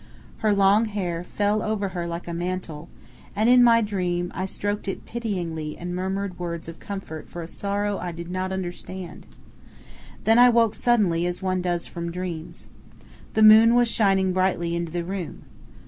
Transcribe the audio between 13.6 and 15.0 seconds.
was shining brightly into